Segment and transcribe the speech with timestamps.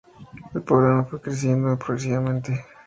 [0.55, 2.65] El poblado fue creciendo progresivamente.